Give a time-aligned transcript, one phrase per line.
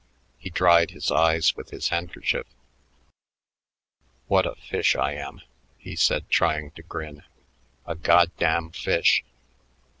[0.39, 2.47] He dried his eyes with his handkerchief.
[4.25, 5.41] "What a fish I am!"
[5.77, 7.21] he said, trying to grin.
[7.85, 9.23] "A goddamn fish."